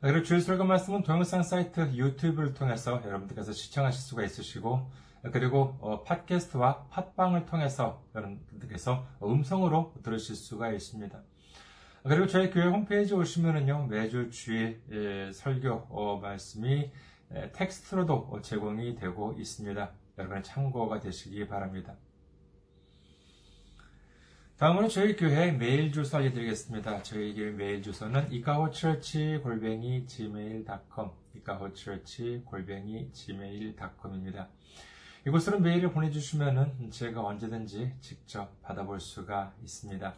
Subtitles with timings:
[0.00, 4.90] 그리고 주일 설교 말씀은 동영상 사이트 유튜브를 통해서 여러분들께서 시청하실 수가 있으시고
[5.32, 11.18] 그리고 어, 팟캐스트와 팟빵을 통해서 여러분들께서 음성으로 들으실 수가 있습니다.
[12.02, 16.92] 그리고 저희 교회 홈페이지 오시면은요 매주 주일 예, 설교 어, 말씀이
[17.34, 19.90] 예, 텍스트로도 제공이 되고 있습니다.
[20.18, 21.94] 여러분의 참고가 되시기 바랍니다.
[24.58, 27.02] 다음으로 저희 교회 메일 주소 알려드리겠습니다.
[27.02, 34.48] 저희 교회 메일 주소는 이카호church 골뱅이 gmail.com 이카호church 골뱅이 gmail.com입니다.
[35.26, 40.14] 이곳으로 메일을 보내주시면 제가 언제든지 직접 받아볼 수가 있습니다.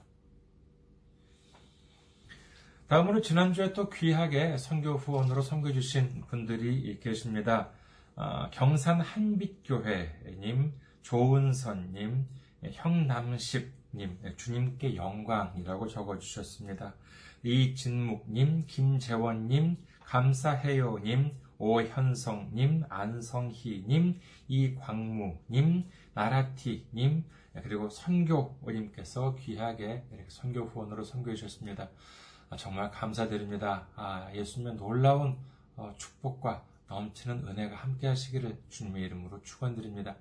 [2.86, 7.70] 다음으로 지난주에 또 귀하게 선교 후원으로 섬겨주신 분들이 계십니다.
[8.14, 12.25] 어, 경산 한빛교회님, 조은선님,
[12.70, 16.94] 형남십 님, 네, 주님께 영광이라고 적어주셨습니다.
[17.42, 31.89] 이진묵님, 김재원님, 감사해요님, 오현성님, 안성희님, 이광무님, 나라티님, 네, 그리고 선교님께서 귀하게 선교 후원으로 선교해 주셨습니다.
[32.50, 33.89] 아, 정말 감사드립니다.
[33.97, 35.36] 아, 예수님의 놀라운
[35.77, 40.17] 어, 축복과 넘치는 은혜가 함께 하시기를 주님의 이름으로 축원드립니다.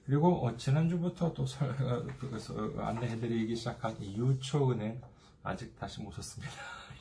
[0.06, 5.00] 그리고 어, 지난주부터 또 설, 어, 그, 어, 안내해드리기 시작한 유초은행
[5.44, 6.54] 아직 다시 못 썼습니다.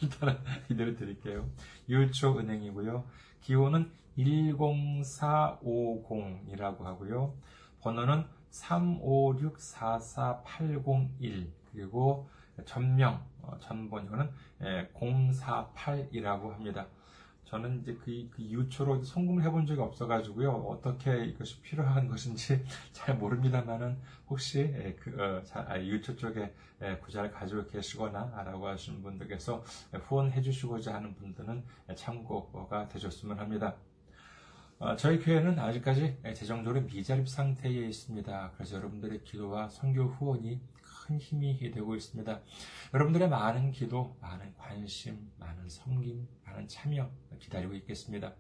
[0.03, 0.39] 일단
[0.71, 1.49] 이대로 드릴게요.
[1.89, 3.05] 유초은행이고요.
[3.41, 7.35] 기호는 10450이라고 하고요.
[7.81, 12.29] 번호는 356-44801 그리고
[12.67, 13.25] 전명
[13.61, 14.31] 전번호는
[14.95, 16.87] 048이라고 합니다.
[17.49, 20.51] 저는 이제 그, 그 유초로 송금을 해본 적이 없어가지고요.
[20.51, 23.97] 어떻게 이것이 필요한 것인지 잘 모릅니다만은
[24.29, 30.43] 혹시 예, 그, 어, 아, 유초 쪽에 예, 구자를 가지고 계시거나 라고 하시는 분들께서 후원해
[30.43, 33.75] 주시고자 하는 분들은 참고가 되셨으면 합니다.
[34.79, 38.53] 어, 저희 교회는 아직까지 재정적으로 미자립 상태에 있습니다.
[38.55, 40.61] 그래서 여러분들의 기도와 선교 후원이
[41.09, 42.41] 큰 힘이 되고 있습니다.
[42.93, 48.35] 여러분들의 많은 기도, 많은 관심, 많은 섬김, 많은 참여 기다리고 있겠습니다.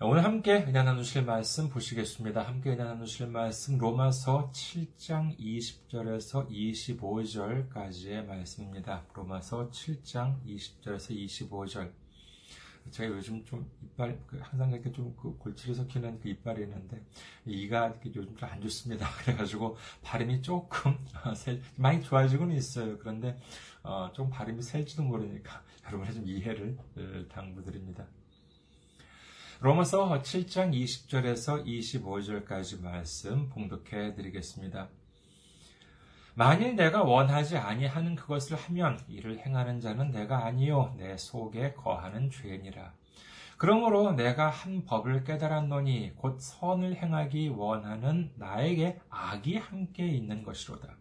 [0.00, 2.42] 오늘 함께 은혜 나누실 말씀 보시겠습니다.
[2.42, 9.04] 함께 은혜 나누실 말씀 로마서 7장 20절에서 25절까지의 말씀입니다.
[9.12, 12.01] 로마서 7장 20절에서 25절.
[12.90, 17.00] 제가 요즘 좀 이빨 그 항상 이렇게 좀 그 골치를 섞이는 그 이빨이 있는데
[17.46, 19.08] 이가 요즘 좀 안 좋습니다.
[19.22, 20.96] 그래가지고 발음이 조금
[21.76, 22.98] 많이 좋아지고는 있어요.
[22.98, 23.38] 그런데
[23.82, 28.06] 어, 좀 발음이 셀지도 모르니까 여러분의 좀 이해를 어, 당부드립니다.
[29.60, 34.88] 로마서 7장 20절에서 25절까지 말씀 봉독해 드리겠습니다.
[36.34, 42.94] 만일 내가 원하지 아니하는 그것을 하면 이를 행하는 자는 내가 아니요 내 속에 거하는 죄니라.
[43.58, 50.96] 그러므로 내가 한 법을 깨달았노니 곧 선을 행하기 원하는 나에게 악이 함께 있는 것이로다.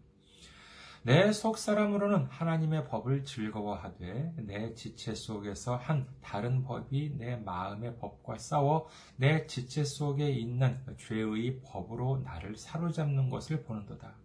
[1.04, 8.38] 내 속 사람으로는 하나님의 법을 즐거워하되 내 지체 속에서 한 다른 법이 내 마음의 법과
[8.38, 14.21] 싸워 내 지체 속에 있는 죄의 법으로 나를 사로잡는 것을 보는도다.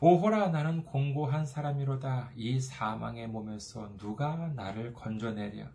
[0.00, 2.32] 오호라 나는 공고한 사람이로다.
[2.36, 5.70] 이 사망의 몸에서 누가 나를 건져내랴.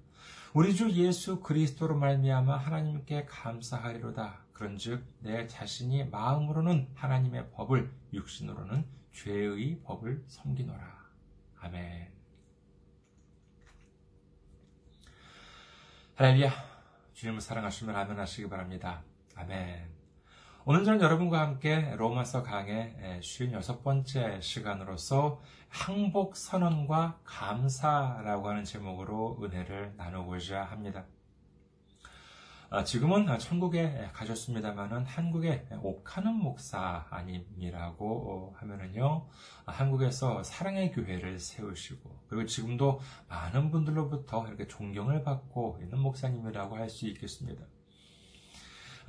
[0.53, 4.41] 우리 주 예수 그리스도로 말미암아 하나님께 감사하리로다.
[4.53, 11.01] 그런즉 내 자신이 마음으로는 하나님의 법을 육신으로는 죄의 법을 섬기노라.
[11.61, 12.11] 아멘.
[16.15, 16.51] 할렐루야.
[17.13, 19.01] 주님을 사랑하시면 아멘 하시기 바랍니다.
[19.35, 20.00] 아멘.
[20.63, 30.63] 오늘 저는 여러분과 함께 로마서 강의 56번째 시간으로서 항복 선언과 감사라고 하는 제목으로 은혜를 나누고자
[30.63, 31.05] 합니다.
[32.69, 39.25] 아, 지금은 천국에 가셨습니다만은 한국의 옥하는 목사 아님이라고 하면은요,
[39.65, 47.07] 한국에서 사랑의 교회를 세우시고, 그리고 지금도 많은 분들로부터 이렇게 존경을 받고 있는 목사님이라고 할 수
[47.07, 47.65] 있겠습니다.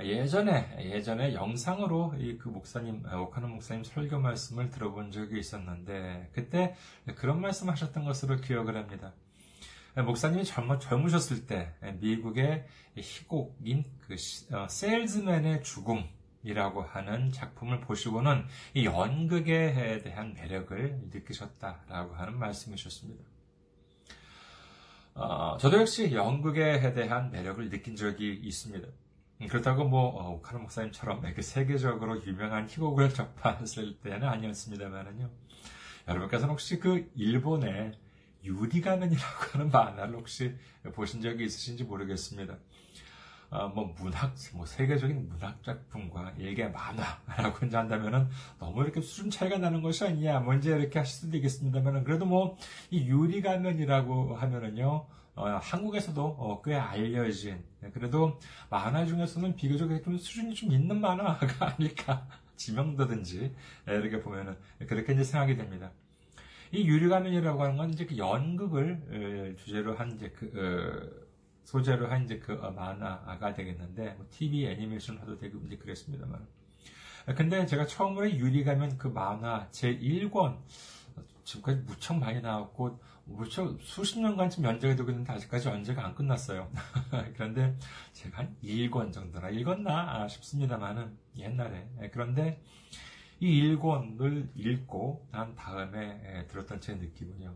[0.05, 6.75] 예전에, 예전에 영상으로 그 목사님, 옥하는 목사님 설교 말씀을 들어본 적이 있었는데, 그때
[7.17, 9.13] 그런 말씀 하셨던 것으로 기억을 합니다.
[9.95, 12.67] 목사님이 젊, 젊으셨을 때 미국의
[12.97, 14.17] 희곡인 그
[14.55, 16.05] 어, 세일즈맨의 죽음
[16.43, 23.23] 이라고 하는 작품을 보시고는 이 연극에 대한 매력을 느끼셨다라고 하는 말씀이셨습니다.
[25.15, 28.89] 어, 저도 역시 연극에 대한 매력을 느낀 적이 있습니다.
[29.49, 35.29] 그렇다고 뭐 어, 오카노 목사님처럼 그 세계적으로 유명한 희곡을 접했을 때는 아니었습니다만은요.
[36.09, 37.93] 여러분께서는 혹시 그 일본의
[38.45, 40.57] 유리가면이라고 하는 만화를 혹시
[40.95, 42.57] 보신 적이 있으신지 모르겠습니다.
[43.51, 48.27] 어, 뭐 문학, 뭐 세계적인 문학 작품과 일개 만화라고 이제 한다면은
[48.59, 52.57] 너무 이렇게 수준 차이가 나는 것이 아니냐, 뭐 이제 이렇게 하실 수도 있겠습니다만은 그래도 뭐
[52.91, 58.39] 이 유리가면이라고 하면은요, 어, 한국에서도 어, 꽤 알려진 네, 그래도
[58.69, 62.27] 만화 중에서는 비교적 좀 수준이 좀 있는 만화가 아닐까
[62.57, 63.55] 지명도든지
[63.87, 64.57] 네, 이렇게 보면은
[64.87, 65.91] 그렇게 이제 생각이 됩니다.
[66.71, 71.23] 이 유리가면이라고 하는 건 이제 그 연극을 주제로 한 이제 그 어,
[71.65, 76.47] 소재로 한 이제 그 어, 만화가 되겠는데 뭐 TV 애니메이션 하도 되고 이제 그랬습니다만.
[77.37, 80.59] 근데 제가 처음으로 유리가면 그 만화 제 1권
[81.45, 86.71] 지금까지 무척 많이 나왔고 무척 수십 년간쯤 연재가 되고 있는데 아직까지 연재가 안 끝났어요.
[87.35, 87.77] 그런데
[88.13, 92.63] 제가 한 1권 정도나 읽었나 싶습니다만은 옛날에 그런데
[93.41, 97.55] 이 1권을 읽고 난 다음에 들었던 제 느낌은요.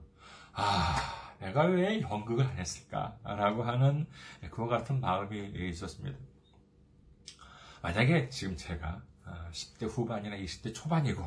[0.53, 4.07] 아, 내가 왜 연극을 안 했을까라고 하는
[4.51, 6.19] 그와 같은 마음이 있었습니다.
[7.83, 9.03] 만약에 지금 제가
[9.53, 11.25] 10대 아, 후반이나 20대 초반이고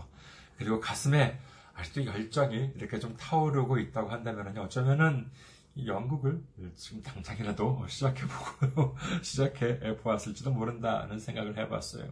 [0.58, 1.40] 그리고 가슴에
[1.80, 5.30] 아직도 열정이 이렇게 좀 타오르고 있다고 한다면 어쩌면은
[5.76, 6.44] 이 연극을
[6.76, 12.12] 지금 당장이라도 시작해보고 시작해 보았을지도 모른다는 생각을 해봤어요.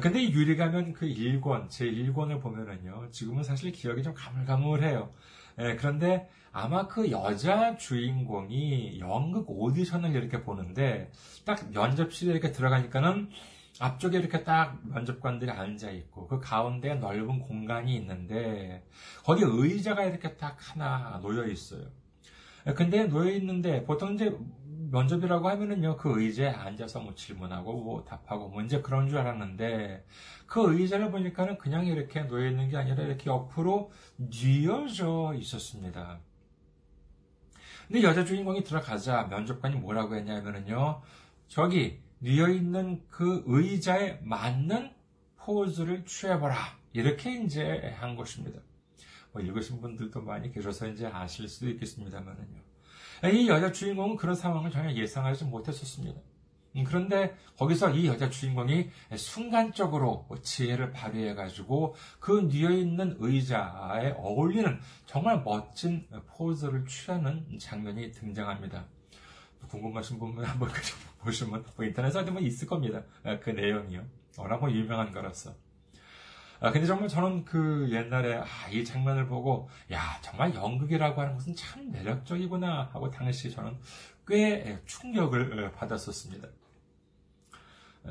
[0.00, 5.12] 근데 이 유리가면 그 1권, 제 1권을 보면은요, 지금은 사실 기억이 좀 가물가물해요.
[5.58, 11.10] 예, 그런데 아마 그 여자 주인공이 연극 오디션을 이렇게 보는데,
[11.44, 13.30] 딱 면접실에 이렇게 들어가니까는
[13.80, 18.86] 앞쪽에 이렇게 딱 면접관들이 앉아 있고, 그 가운데 넓은 공간이 있는데,
[19.24, 21.86] 거기 의자가 이렇게 딱 하나 놓여 있어요.
[22.66, 24.36] 예, 근데 놓여 있는데, 보통 이제
[24.90, 30.04] 면접이라고 하면은요, 그 의자에 앉아서 뭐 질문하고 뭐 답하고 뭐 이제 그런 줄 알았는데,
[30.46, 36.20] 그 의자를 보니까는 그냥 이렇게 놓여 있는 게 아니라 이렇게 옆으로 뉘어져 있었습니다.
[37.88, 41.00] 근데 여자 주인공이 들어가자 면접관이 뭐라고 했냐면은요,
[41.48, 44.92] 저기 뉘어 있는 그 의자에 맞는
[45.36, 46.54] 포즈를 취해보라.
[46.92, 48.60] 이렇게 이제 한 것입니다.
[49.32, 52.60] 뭐 읽으신 분들도 많이 계셔서 이제 아실 수도 있겠습니다만은요.
[53.32, 56.20] 이 여자 주인공은 그런 상황을 전혀 예상하지 못했었습니다.
[56.76, 66.06] 음, 그런데 거기서 이 여자 주인공이 순간적으로 지혜를 발휘해가지고 그 뉘어있는 의자에 어울리는 정말 멋진
[66.28, 68.86] 포즈를 취하는 장면이 등장합니다.
[69.68, 70.70] 궁금하신 분은 한번
[71.18, 73.02] 보시면 뭐 인터넷에 어디 뭐 있을 겁니다.
[73.42, 74.04] 그 내용이요.
[74.38, 75.54] 워낙 뭐 유명한 거라서.
[76.60, 81.54] 아, 근데 정말 저는 그 옛날에 아, 이 장면을 보고 야 정말 연극이라고 하는 것은
[81.54, 83.78] 참 매력적이구나 하고 당시 저는
[84.26, 86.48] 꽤 충격을 받았었습니다.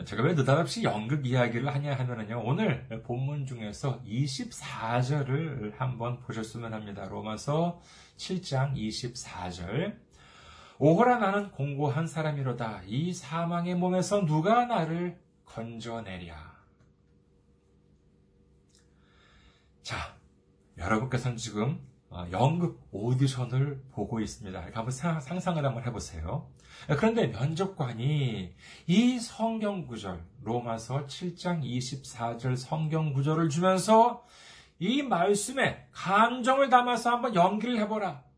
[0.05, 7.07] 제가 왜 느닷없이 연극 이야기를 하냐 하면은요, 오늘 본문 중에서 24절을 한번 보셨으면 합니다.
[7.07, 7.81] 로마서
[8.17, 9.97] 7장 24절.
[10.81, 12.83] 오호라 나는 공고한 사람이로다.
[12.87, 16.35] 이 사망의 몸에서 누가 나를 건져내랴.
[19.81, 20.15] 자,
[20.77, 24.69] 여러분께서는 지금 어, 연극 오디션을 보고 있습니다.
[24.73, 26.49] 한번 상상을 한번 해보세요.
[26.97, 28.55] 그런데 면접관이
[28.87, 34.25] 이 성경 구절, 로마서 7장 24절 성경 구절을 주면서
[34.79, 38.28] 이 말씀에 감정을 담아서 한번 연기를 해보라.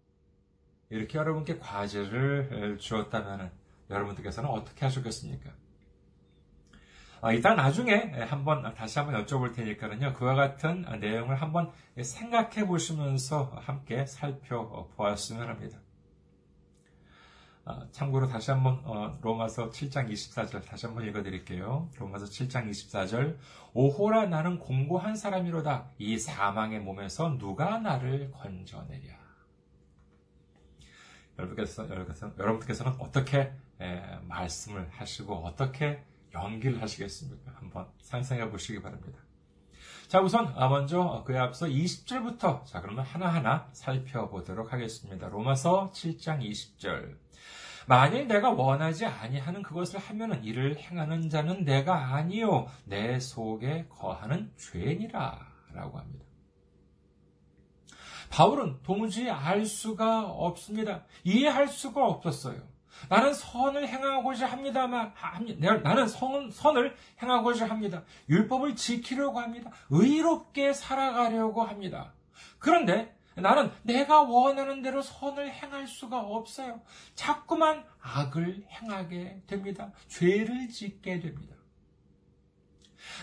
[0.92, 3.52] 이렇게 여러분께 과제를 주었다면
[3.90, 5.50] 여러분들께서는 어떻게 하셨겠습니까?
[7.22, 7.96] 아, 이따 나중에
[8.28, 10.14] 한번 다시 한번 여쭤볼 테니까는요.
[10.14, 11.72] 그와 같은 내용을 한번
[12.02, 15.78] 생각해 보시면서 함께 살펴보았으면 합니다.
[17.64, 21.90] 아, 참고로 다시 한번 어, 로마서 7장 24절 다시 한번 읽어드릴게요.
[22.00, 23.38] 로마서 7장 24절
[23.74, 25.92] 오호라 나는 공고한 사람이로다.
[26.00, 29.21] 이 사망의 몸에서 누가 나를 건져내랴.
[31.42, 37.52] 여러분께서, 여러분께서, 여러분께서는 어떻게 에, 말씀을 하시고 어떻게 연기를 하시겠습니까?
[37.56, 39.20] 한번 상상해 보시기 바랍니다.
[40.08, 45.30] 자, 우선 아, 먼저 그에 앞서 20절부터 자, 그러면 하나하나 살펴보도록 하겠습니다.
[45.30, 47.18] 로마서 7장 20절.
[47.88, 55.98] 만일 내가 원하지 아니하는 그것을 하면은 이를 행하는 자는 내가 아니요 내 속에 거하는 죄니라라고
[55.98, 56.26] 합니다.
[58.32, 61.04] 바울은 도무지 알 수가 없습니다.
[61.24, 62.60] 이해할 수가 없었어요.
[63.10, 65.14] 나는 선을 행하고자 합니다만,
[65.84, 68.04] 나는 선, 선을 행하고자 합니다.
[68.30, 69.72] 율법을 지키려고 합니다.
[69.90, 72.14] 의롭게 살아가려고 합니다.
[72.58, 76.82] 그런데 나는 내가 원하는 대로 선을 행할 수가 없어요.
[77.16, 79.92] 자꾸만 악을 행하게 됩니다.
[80.08, 81.56] 죄를 짓게 됩니다.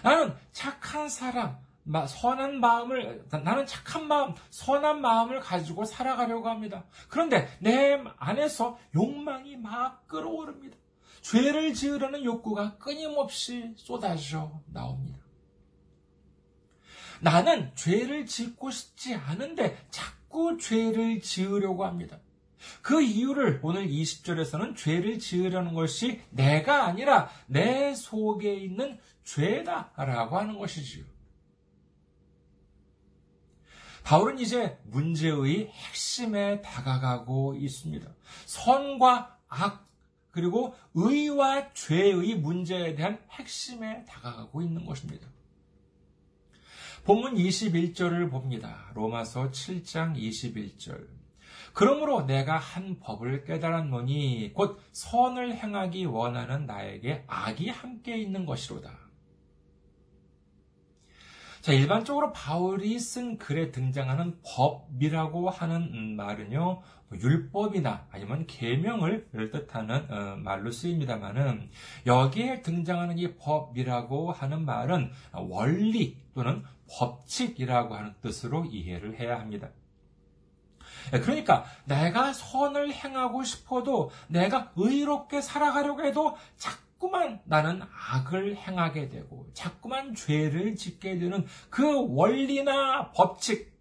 [0.02, 1.58] 나는 착한 사람,
[2.06, 6.84] 선한 마음을, 나는 착한 마음, 선한 마음을 가지고 살아가려고 합니다.
[7.08, 10.76] 그런데 내 안에서 욕망이 막 끌어오릅니다.
[11.22, 15.18] 죄를 지으려는 욕구가 끊임없이 쏟아져 나옵니다.
[17.20, 22.18] 나는 죄를 짓고 싶지 않은데 자꾸 죄를 지으려고 합니다.
[22.82, 31.04] 그 이유를 오늘 20절에서는 죄를 지으려는 것이 내가 아니라 내 속에 있는 죄다라고 하는 것이지요.
[34.08, 38.10] 바울은 이제 문제의 핵심에 다가가고 있습니다.
[38.46, 39.86] 선과 악,
[40.30, 45.28] 그리고 의와 죄의 문제에 대한 핵심에 다가가고 있는 것입니다.
[47.04, 48.90] 본문 21절을 봅니다.
[48.94, 51.06] 로마서 7장 21절.
[51.74, 59.07] 그러므로 내가 한 법을 깨달았노니 곧 선을 행하기 원하는 나에게 악이 함께 있는 것이로다.
[61.68, 70.36] 자, 일반적으로 바울이 쓴 글에 등장하는 법이라고 하는 말은요, 뭐 율법이나 아니면 계명을 뜻하는 어,
[70.36, 71.68] 말로 쓰입니다만은
[72.06, 79.68] 여기에 등장하는 이 법이라고 하는 말은 원리 또는 법칙이라고 하는 뜻으로 이해를 해야 합니다.
[81.10, 89.48] 그러니까 내가 선을 행하고 싶어도 내가 의롭게 살아가려고 해도 자꾸 자꾸만 나는 악을 행하게 되고
[89.54, 93.72] 자꾸만 죄를 짓게 되는 그 원리나 법칙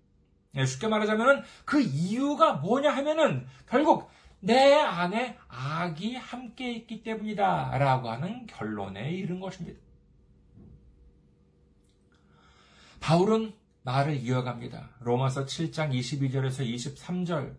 [0.56, 4.10] 예, 쉽게 말하자면 그 이유가 뭐냐 하면은 결국
[4.40, 9.80] 내 안에 악이 함께 있기 때문이다 라고 하는 결론에 이른 것입니다.
[13.00, 14.90] 바울은 말을 이어갑니다.
[15.00, 17.56] 로마서 7장 22절에서 23절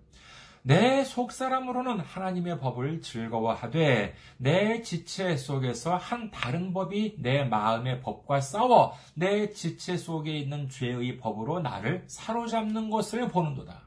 [0.69, 8.93] 내 속사람으로는 하나님의 법을 즐거워하되 내 지체 속에서 한 다른 법이 내 마음의 법과 싸워
[9.15, 13.81] 내 지체 속에 있는 죄의 법으로 나를 사로잡는 것을 보는도다.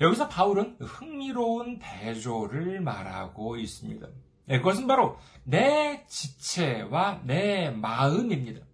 [0.00, 4.08] 여기서 바울은 흥미로운 대조를 말하고 있습니다.
[4.46, 8.66] 네, 그것은 바로 내 지체와 내 마음입니다.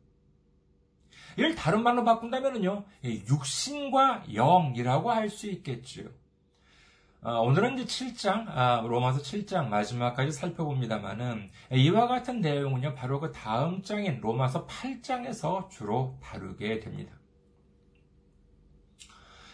[1.39, 6.09] 이를 다른 말로 바꾼다면요, 육신과 영이라고 할 수 있겠지요.
[7.23, 13.83] 어, 오늘은 이제 7장, 아, 로마서 7장 마지막까지 살펴봅니다만은, 이와 같은 내용은요, 바로 그 다음
[13.83, 17.13] 장인 로마서 8장에서 주로 다루게 됩니다.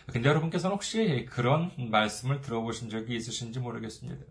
[0.07, 4.25] 근데 여러분께서는 혹시 그런 말씀을 들어보신 적이 있으신지 모르겠습니다.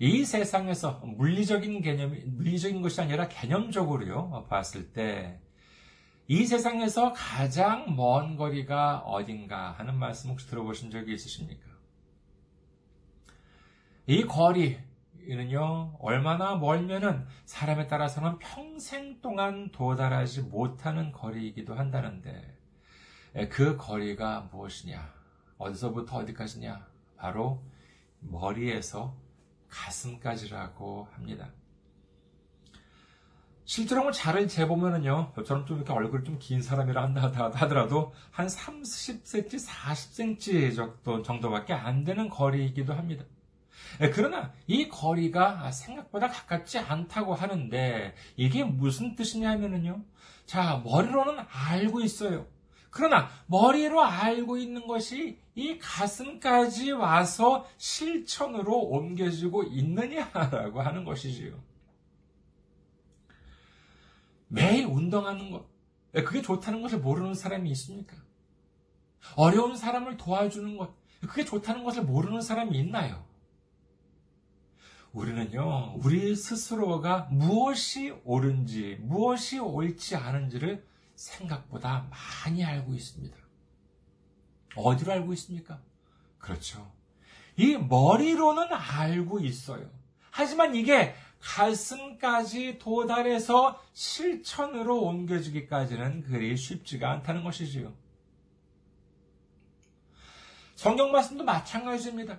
[0.00, 5.40] 이 세상에서 물리적인 개념, 물리적인 것이 아니라 개념적으로요, 봤을 때,
[6.28, 11.64] 이 세상에서 가장 먼 거리가 어딘가 하는 말씀 혹시 들어보신 적이 있으십니까?
[14.06, 22.56] 이 거리는요, 얼마나 멀면은 사람에 따라서는 평생 동안 도달하지 못하는 거리이기도 한다는데,
[23.50, 25.14] 그 거리가 무엇이냐?
[25.58, 26.86] 어디서부터 어디까지냐?
[27.16, 27.62] 바로
[28.20, 29.16] 머리에서
[29.68, 31.50] 가슴까지라고 합니다.
[33.66, 41.24] 실제로 뭐 자를 재보면은요, 저처럼 좀 이렇게 얼굴이 좀긴 사람이라 한다 하더라도 한 30cm, 40cm
[41.24, 43.24] 정도밖에 안 되는 거리이기도 합니다.
[44.00, 50.00] 예, 그러나 이 거리가 생각보다 가깝지 않다고 하는데 이게 무슨 뜻이냐면은요.
[50.46, 52.46] 자, 머리로는 알고 있어요.
[52.90, 61.75] 그러나 머리로 알고 있는 것이 이 가슴까지 와서 실천으로 옮겨지고 있느냐라고 하는 것이지요.
[64.48, 65.66] 매일 운동하는 것,
[66.12, 68.16] 그게 좋다는 것을 모르는 사람이 있습니까?
[69.34, 73.26] 어려운 사람을 도와주는 것, 그게 좋다는 것을 모르는 사람이 있나요?
[75.12, 83.36] 우리는요, 우리 스스로가 무엇이 옳은지, 무엇이 옳지 않은지를 생각보다 많이 알고 있습니다.
[84.76, 85.80] 어디로 알고 있습니까?
[86.38, 86.92] 그렇죠.
[87.56, 89.88] 이 머리로는 알고 있어요.
[90.30, 91.14] 하지만 이게
[91.46, 97.92] 가슴까지 도달해서 실천으로 옮겨지기까지는 그리 쉽지가 않다는 것이지요.
[100.74, 102.38] 성경 말씀도 마찬가지입니다.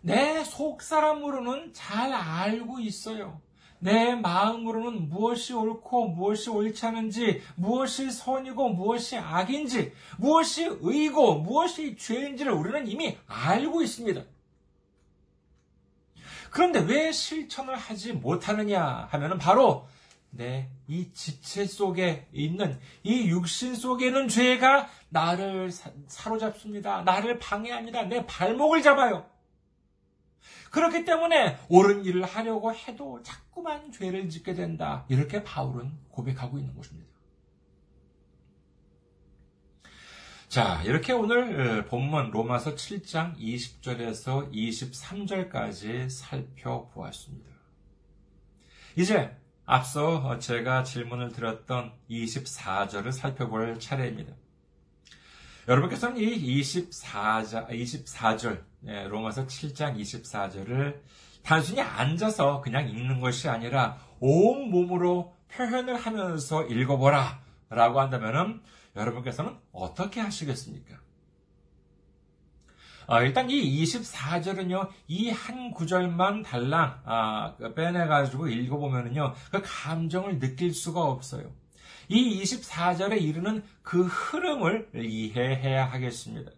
[0.00, 3.40] 내 속사람으로는 잘 알고 있어요.
[3.78, 12.52] 내 마음으로는 무엇이 옳고 무엇이 옳지 않은지, 무엇이 선이고 무엇이 악인지, 무엇이 의고 무엇이 죄인지를
[12.52, 14.24] 우리는 이미 알고 있습니다.
[16.56, 19.86] 그런데 왜 실천을 하지 못하느냐 하면은 바로
[20.30, 25.70] 내 이 지체 속에 있는 이 육신 속에 있는 죄가 나를
[26.06, 27.02] 사로잡습니다.
[27.02, 28.04] 나를 방해합니다.
[28.04, 29.26] 내 발목을 잡아요.
[30.70, 35.04] 그렇기 때문에 옳은 일을 하려고 해도 자꾸만 죄를 짓게 된다.
[35.08, 37.10] 이렇게 바울은 고백하고 있는 것입니다.
[40.56, 47.50] 자, 이렇게 오늘 어, 본문 로마서 7장 20절에서 23절까지 살펴보았습니다.
[48.96, 49.36] 이제
[49.66, 54.32] 앞서 제가 질문을 드렸던 24절을 살펴볼 차례입니다.
[55.68, 58.62] 여러분께서는 이 24자, 24절,
[59.08, 61.02] 로마서 7장 24절을
[61.42, 68.62] 단순히 앉아서 그냥 읽는 것이 아니라 온 몸으로 표현을 하면서 읽어보라 라고 한다면
[68.96, 70.96] 여러분께서는 어떻게 하시겠습니까?
[73.08, 81.02] 아, 일단 이 24절은요, 이 한 구절만 달랑, 아, 빼내가지고 읽어보면은요, 그 감정을 느낄 수가
[81.02, 81.52] 없어요.
[82.08, 86.50] 이 24절에 이르는 그 흐름을 이해해야 하겠습니다.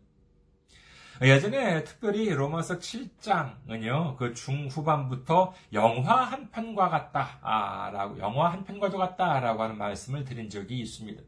[1.20, 8.96] 예전에 특별히 로마서 7장은요, 그 중후반부터 영화 한 편과 같다, 아, 라고, 영화 한 편과도
[8.96, 11.20] 같다라고 하는 말씀을 드린 적이 있습니다.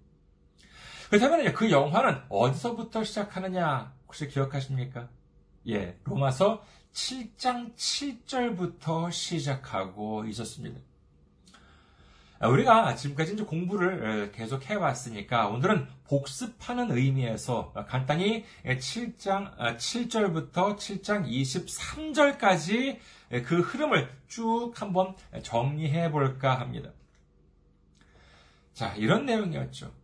[1.10, 5.08] 그렇다면 그 영화는 어디서부터 시작하느냐 혹시 기억하십니까?
[5.68, 10.80] 예, 로마서 7장 7절부터 시작하고 있었습니다.
[12.42, 22.98] 우리가 지금까지 이제 공부를 계속 해왔으니까 오늘은 복습하는 의미에서 간단히 7장 7절부터 7장 23절까지
[23.44, 26.92] 그 흐름을 쭉 한번 정리해 볼까 합니다.
[28.72, 29.98] 자, 이런 내용이었죠.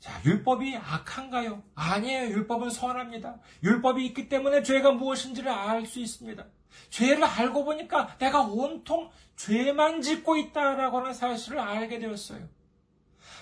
[0.00, 1.62] 자, 율법이 악한가요?
[1.74, 2.30] 아니에요.
[2.30, 3.38] 율법은 선합니다.
[3.62, 6.44] 율법이 있기 때문에 죄가 무엇인지를 알 수 있습니다.
[6.88, 12.48] 죄를 알고 보니까 내가 온통 죄만 짓고 있다라고 하는 사실을 알게 되었어요.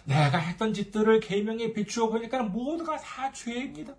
[0.04, 3.94] 내가 했던 짓들을 계명에 비추어 보니까 모두가 다 죄입니다.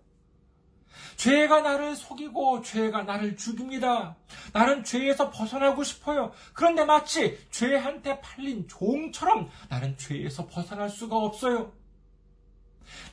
[1.16, 4.18] 죄가 나를 속이고 죄가 나를 죽입니다.
[4.52, 6.34] 나는 죄에서 벗어나고 싶어요.
[6.54, 11.72] 그런데 마치 죄한테 팔린 종처럼 나는 죄에서 벗어날 수가 없어요.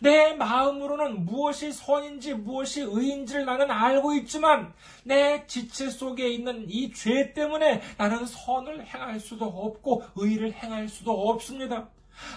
[0.01, 4.73] 내 마음으로는 무엇이 선인지 무엇이 의인지를 나는 알고 있지만
[5.05, 11.12] 내 지체 속에 있는 이 죄 때문에 나는 선을 행할 수도 없고 의를 행할 수도
[11.31, 11.89] 없습니다.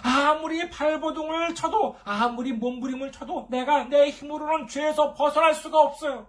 [0.02, 6.26] 아무리 발버둥을 쳐도 아무리 몸부림을 쳐도 내가 내 힘으로는 죄에서 벗어날 수가 없어요.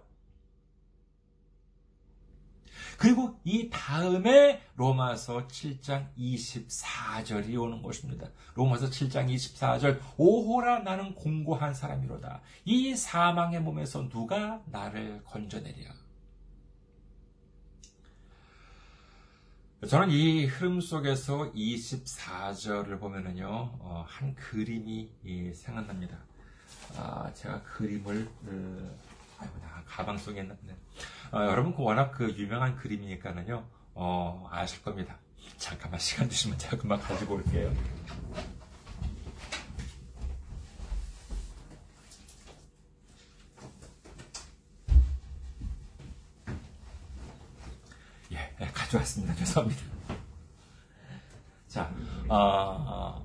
[2.98, 8.28] 그리고 이 다음에 로마서 7장 24절이 오는 것입니다.
[8.54, 12.40] 로마서 7장 24절 오호라 나는 공고한 사람이로다.
[12.64, 16.02] 이 사망의 몸에서 누가 나를 건져내랴.
[19.88, 25.10] 저는 이 흐름 속에서 24절을 보면은요, 어, 한 그림이
[25.54, 26.16] 생각납니다.
[26.96, 28.96] 아, 제가 그림을, 그,
[29.38, 30.74] 아이고, 나 가방 속에 있는데 네.
[31.32, 33.62] 어, 여러분 그 워낙 그 유명한 그림이니까는요
[33.94, 35.18] 어, 아실 겁니다.
[35.58, 37.72] 잠깐만 시간 주시면 제가 금방 가지고 올게요.
[48.32, 49.34] 예, 예 가져왔습니다.
[49.34, 49.82] 죄송합니다.
[51.68, 51.90] 자,
[52.28, 53.24] 어, 어,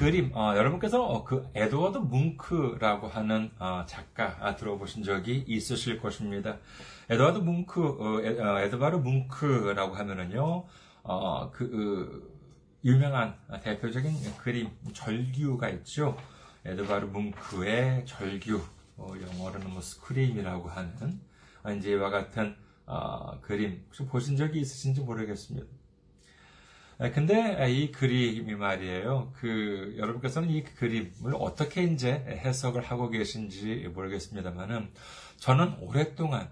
[0.00, 6.56] 그림, 어, 여러분께서 어, 그 에드워드 뭉크라고 하는 어, 작가 아, 들어보신 적이 있으실 것입니다.
[7.10, 10.64] 에드워드 뭉크, 어, 에, 드와드 뭉크라고 하면은요,
[11.02, 12.34] 어, 그,
[12.82, 16.16] 유명한 대표적인 그림, 절규가 있죠.
[16.64, 18.58] 에드와드 뭉크의 절규,
[18.96, 21.20] 어, 영어로는 뭐 scream이라고 하는,
[21.76, 25.79] 이제 이와 같은, 어, 그림, 혹시 보신 적이 있으신지 모르겠습니다.
[27.08, 29.32] 근데 이 그림이 말이에요.
[29.34, 34.90] 그 여러분께서는 이 그림을 어떻게 이제 해석을 하고 계신지 모르겠습니다만은
[35.38, 36.50] 저는 오랫동안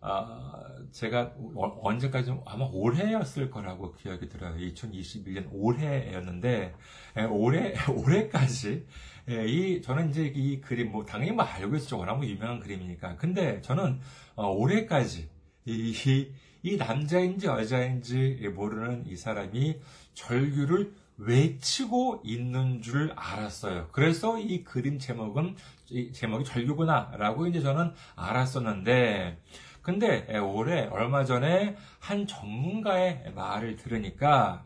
[0.00, 0.52] 아,
[0.92, 4.56] 제가 언제까지 아마 올해였을 거라고 기억이 들어요.
[4.56, 6.74] 2021년 올해였는데
[7.28, 8.86] 올해 올해까지
[9.28, 11.98] 이 저는 이제 이 그림 뭐 당연히 뭐 알고 있었죠.
[11.98, 13.16] 워낙 유명한 그림이니까.
[13.16, 14.00] 근데 저는
[14.36, 15.28] 어, 올해까지
[15.66, 15.72] 이,
[16.06, 19.80] 이 남자인지 여자인지 모르는 이 사람이
[20.14, 23.88] 절규를 외치고 있는 줄 알았어요.
[23.92, 25.56] 그래서 이 그림 제목은
[25.90, 29.38] 이 제목이 절규구나라고 이제 저는 알았었는데
[29.82, 34.64] 근데 올해 얼마 전에 한 전문가의 말을 들으니까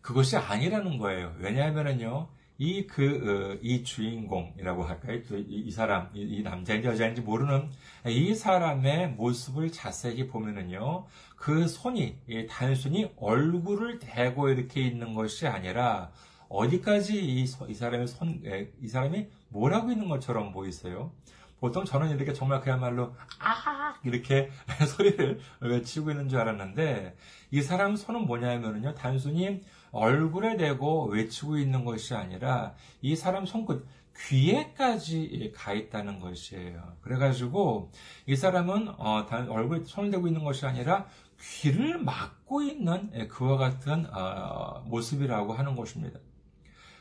[0.00, 1.34] 그것이 아니라는 거예요.
[1.38, 2.28] 왜냐하면은요.
[2.58, 5.20] 이, 그, 어, 이 주인공이라고 할까요?
[5.30, 7.70] 이, 이 사람, 이, 이 남자인지 여자인지 모르는
[8.06, 12.16] 이 사람의 모습을 자세히 보면은요, 그 손이
[12.48, 16.10] 단순히 얼굴을 대고 이렇게 있는 것이 아니라,
[16.48, 18.42] 어디까지 이, 이 사람의 손,
[18.80, 21.12] 이 사람이 뭘 하고 있는 것처럼 보이세요?
[21.60, 24.50] 보통 저는 이렇게 정말 그야말로 아 이렇게
[24.96, 27.16] 소리를 외치고 있는 줄 알았는데
[27.50, 29.64] 이 사람 손은 뭐냐면은요 단순히
[29.96, 33.86] 얼굴에 대고 외치고 있는 것이 아니라 이 사람 손끝
[34.18, 36.96] 귀에까지 가 있다는 것이에요.
[37.02, 37.90] 그래가지고
[38.26, 41.06] 이 사람은 어, 얼굴에 손을 대고 있는 것이 아니라
[41.40, 46.18] 귀를 막고 있는 예, 그와 같은 어, 모습이라고 하는 것입니다.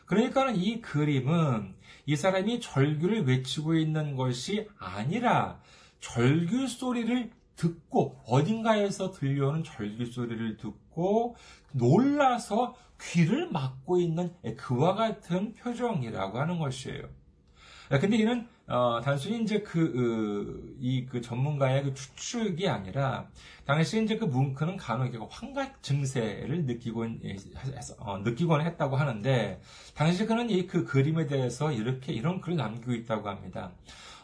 [0.06, 5.60] 그러니까는 이 그림은 이 사람이 절규를 외치고 있는 것이 아니라
[6.00, 11.36] 절규 소리를 듣고 어딘가에서 들려오는 절규 소리를 듣고
[11.72, 17.10] 놀라서 귀를 막고 있는 그와 같은 표정이라고 하는 것이에요.
[17.90, 23.28] 근데 이는 어, 단순히 이제 그, 이, 그 전문가의 그 추측이 아니라,
[23.64, 27.06] 당시 이제 그 뭉크는 간혹 환각 증세를 느끼고,
[28.00, 29.62] 어, 느끼곤 했다고 하는데,
[29.94, 33.72] 당시 그는 이 그 그림에 대해서 이렇게, 이런 글을 남기고 있다고 합니다.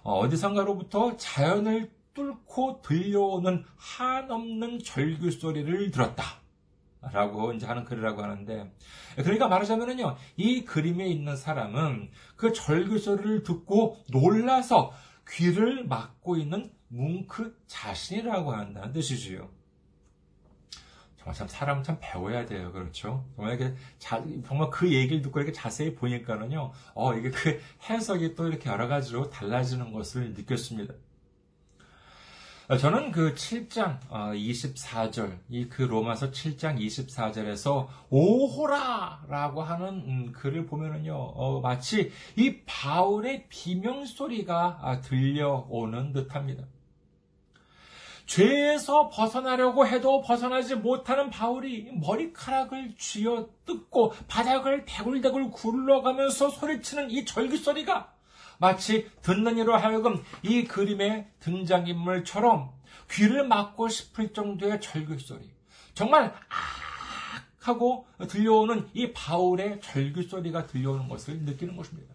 [0.01, 6.41] 어, 디선가로부터 자연을 뚫고 들려오는 한없는 절규 소리를 들었다.
[7.11, 8.71] 라고 이제 하는 글이라고 하는데
[9.15, 14.93] 그러니까 말하자면은요 이 그림에 있는 사람은 그 절규 소리를 듣고 놀라서
[15.27, 19.49] 귀를 막고 있는 뭉크 자신이라고 한다는 뜻이지요.
[21.17, 22.71] 정말 참 사람 참 배워야 돼요.
[22.71, 23.25] 그렇죠?
[23.35, 26.71] 정말 이렇게 자, 정말 그 얘기를 듣고 이렇게 자세히 보니까는요.
[26.93, 30.93] 어 이게 그 해석이 또 이렇게 여러 가지로 달라지는 것을 느꼈습니다.
[32.71, 40.67] 어, 저는 그 7장 24절, 어, 이그 로마서 7장 24절에서 오호라 라고 하는 음, 글을
[40.67, 46.63] 보면은요, 어, 마치 이 바울의 비명 소리가 아, 들려오는 듯 합니다.
[48.25, 57.57] 죄에서 벗어나려고 해도 벗어나지 못하는 바울이 머리카락을 쥐어 뜯고 바닥을 대굴대굴 굴러가면서 소리치는 이 절규
[57.57, 58.13] 소리가
[58.61, 62.71] 마치 듣는 이로 하여금 이 그림의 등장인물처럼
[63.09, 65.49] 귀를 막고 싶을 정도의 절규 소리.
[65.95, 66.37] 정말 악
[67.59, 72.13] 하고 들려오는 이 바울의 절규 소리가 들려오는 것을 느끼는 것입니다.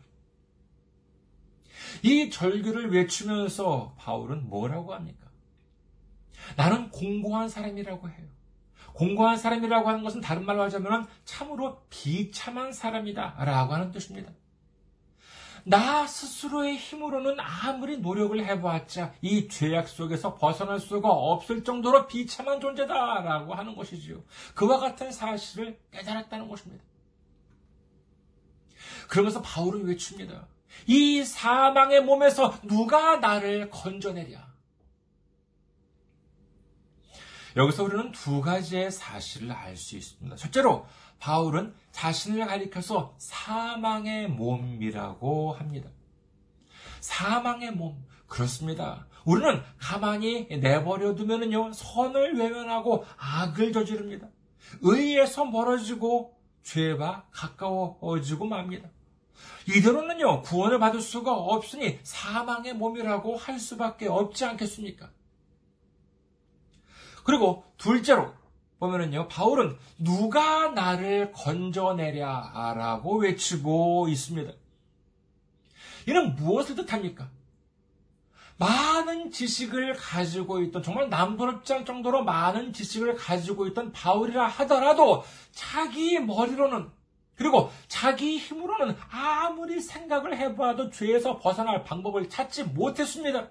[2.05, 5.27] 이 절규를 외치면서 바울은 뭐라고 합니까?
[6.57, 8.27] 나는 공고한 사람이라고 해요.
[8.93, 14.31] 공고한 사람이라고 하는 것은 다른 말로 하자면 참으로 비참한 사람이다 라고 하는 뜻입니다.
[15.68, 23.52] 나 스스로의 힘으로는 아무리 노력을 해보았자 이 죄악 속에서 벗어날 수가 없을 정도로 비참한 존재다라고
[23.52, 24.22] 하는 것이지요.
[24.55, 26.85] 그와 같은 사실을 깨달았다는 것입니다.
[29.09, 30.46] 그러면서 바울은 외칩니다.
[30.87, 34.46] 이 사망의 몸에서 누가 나를 건져내랴?
[37.57, 40.37] 여기서 우리는 두 가지의 사실을 알 수 있습니다.
[40.37, 40.87] 첫째로
[41.18, 45.90] 바울은 자신을 가리켜서 사망의 몸이라고 합니다.
[47.00, 48.05] 사망의 몸.
[48.26, 49.07] 그렇습니다.
[49.24, 54.29] 우리는 가만히 내버려 두면요, 선을 외면하고 악을 저지릅니다.
[54.83, 58.88] 의에서 멀어지고 죄와 가까워지고 맙니다.
[59.68, 65.11] 이대로는요, 구원을 받을 수가 없으니 사망의 몸이라고 할 수밖에 없지 않겠습니까?
[67.24, 68.33] 그리고 둘째로
[68.79, 74.53] 보면은요, 바울은 누가 나를 건져내랴 라고 외치고 있습니다.
[76.09, 77.29] 이는 무엇을 뜻합니까?
[78.59, 86.19] 많은 지식을 가지고 있던, 정말 남부럽지 않을 정도로 많은 지식을 가지고 있던 바울이라 하더라도 자기
[86.19, 86.91] 머리로는
[87.35, 93.51] 그리고 자기 힘으로는 아무리 생각을 해봐도 죄에서 벗어날 방법을 찾지 못했습니다.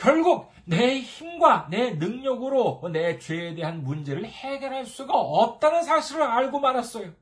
[0.00, 7.12] 결국 내 힘과 내 능력으로 내 죄에 대한 문제를 해결할 수가 없다는 사실을 알고 말았어요.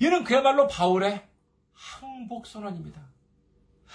[0.00, 1.22] 이는 그야말로 바울의
[1.74, 3.02] 항복선언입니다.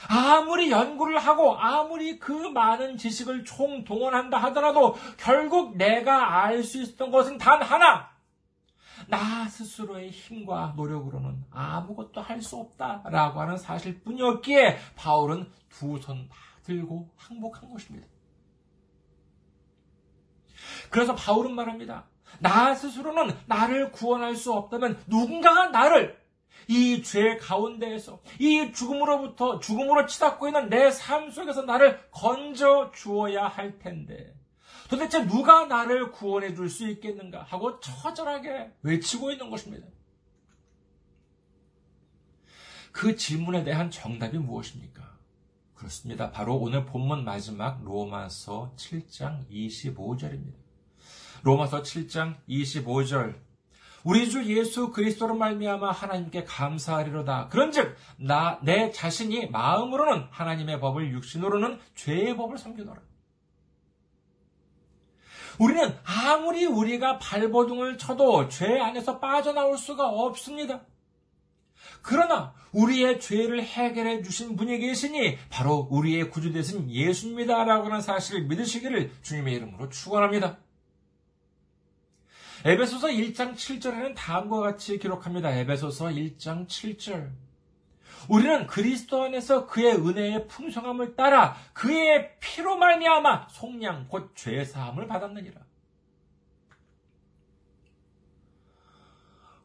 [0.07, 7.39] 아무리 연구를 하고 아무리 그 많은 지식을 총동원한다 하더라도 결국 내가 알 수 있었던 것은
[7.39, 8.11] 단 하나.
[9.07, 17.69] 나 스스로의 힘과 노력으로는 아무것도 할 수 없다라고 하는 사실뿐이었기에 바울은 두 손다 들고 항복한
[17.71, 18.07] 것입니다.
[20.89, 22.05] 그래서 바울은 말합니다.
[22.39, 26.19] 나 스스로는 나를 구원할 수 없다면 누군가가 나를
[26.67, 33.79] 이 죄 가운데에서 이 죽음으로부터 죽음으로 치닫고 있는 내 삶 속에서 나를 건져 주어야 할
[33.79, 34.33] 텐데
[34.89, 39.87] 도대체 누가 나를 구원해 줄 수 있겠는가 하고 처절하게 외치고 있는 것입니다.
[42.91, 45.10] 그 질문에 대한 정답이 무엇입니까?
[45.81, 46.29] 그렇습니다.
[46.29, 50.53] 바로 오늘 본문 마지막 로마서 7장 25절입니다.
[51.41, 53.39] 로마서 7장 25절
[54.03, 57.47] 우리 주 예수 그리스도로 말미암아 하나님께 감사하리로다.
[57.47, 63.01] 그런즉 나 내 자신이 마음으로는 하나님의 법을 육신으로는 죄의 법을 섬기노라.
[65.57, 70.81] 우리는 아무리 우리가 발버둥을 쳐도 죄 안에서 빠져나올 수가 없습니다.
[72.01, 79.11] 그러나 우리의 죄를 해결해 주신 분이 계시니 바로 우리의 구주 되신 예수입니다라고 하는 사실을 믿으시기를
[79.21, 80.57] 주님의 이름으로 축원합니다.
[82.63, 85.51] 에베소서 1장 7절에는 다음과 같이 기록합니다.
[85.51, 87.31] 에베소서 1장 7절.
[88.29, 95.59] 우리는 그리스도 안에서 그의 은혜의 풍성함을 따라 그의 피로 말미암아 속량 곧 죄 사함을 받았느니라.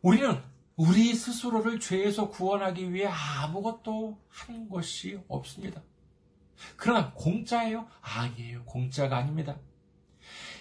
[0.00, 0.42] 우리는
[0.76, 5.82] 우리 스스로를 죄에서 구원하기 위해 아무것도 한 것이 없습니다.
[6.76, 7.86] 그러나 공짜예요?
[8.02, 8.64] 아니에요.
[8.64, 9.58] 공짜가 아닙니다.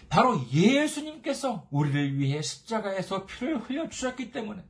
[0.07, 4.63] 바로 예수님께서 우리를 위해 십자가에서 피를 흘려 주셨기 때문에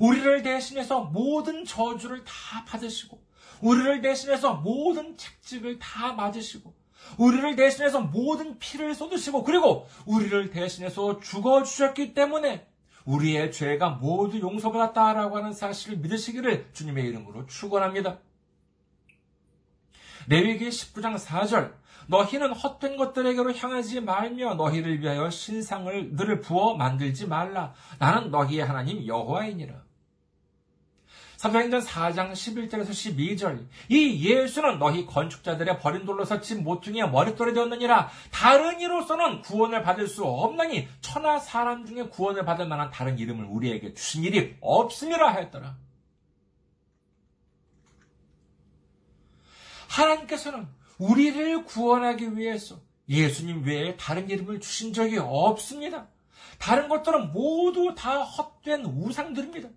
[0.00, 3.22] 우리를 대신해서 모든 저주를 다 받으시고
[3.62, 6.74] 우리를 대신해서 모든 책직을 다 맞으시고
[7.16, 12.66] 우리를 대신해서 모든 피를 쏟으시고 그리고 우리를 대신해서 죽어 주셨기 때문에
[13.08, 18.18] 우리의 죄가 모두 용서받았다라고 하는 사실을 믿으시기를 주님의 이름으로 축원합니다.
[20.26, 21.72] 레위기 19장 4절
[22.08, 27.72] 너희는 헛된 것들에게로 향하지 말며 너희를 위하여 신상을 들을 부어 만들지 말라.
[27.98, 29.87] 나는 너희의 하나님 여호와이니라.
[31.38, 38.80] 사도행전 4장 11절에서 12절 이 예수는 너희 건축자들의 버린 돌로 서치 모퉁이의 머릿돌이 되었느니라 다른
[38.80, 44.24] 이로서는 구원을 받을 수 없나니 천하 사람 중에 구원을 받을 만한 다른 이름을 우리에게 주신
[44.24, 45.76] 일이 없음이라 하였더라
[49.86, 50.66] 하나님께서는
[50.98, 56.08] 우리를 구원하기 위해서 예수님 외에 다른 이름을 주신 적이 없습니다.
[56.58, 59.68] 다른 것들은 모두 다 헛된 우상들입니다.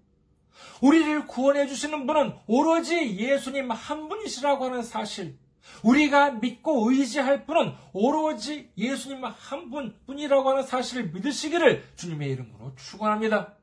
[0.81, 5.37] 우리를 구원해 주시는 분은 오로지 예수님 한 분이시라고 하는 사실.
[5.83, 13.55] 우리가 믿고 의지할 분은 오로지 예수님 한 분뿐이라고 하는 사실을 믿으시기를 주님의 이름으로 축원합니다.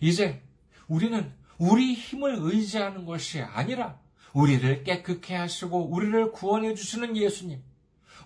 [0.00, 0.42] 이제
[0.88, 3.98] 우리는 우리 힘을 의지하는 것이 아니라
[4.32, 7.62] 우리를 깨끗게 하시고 우리를 구원해 주시는 예수님,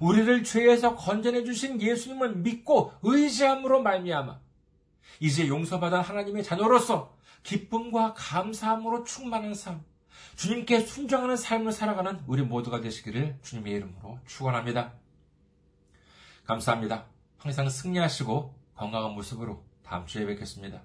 [0.00, 4.40] 우리를 죄에서 건져내 주신 예수님을 믿고 의지함으로 말미암아
[5.20, 9.84] 이제 용서받은 하나님의 자녀로서 기쁨과 감사함으로 충만한 삶,
[10.36, 14.94] 주님께 순종하는 삶을 살아가는 우리 모두가 되시기를 주님의 이름으로 축원합니다.
[16.44, 17.06] 감사합니다.
[17.36, 20.82] 항상 승리하시고 건강한 모습으로 다음 주에 뵙겠습니다.